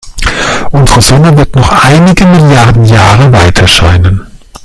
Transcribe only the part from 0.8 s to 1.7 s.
Sonne wird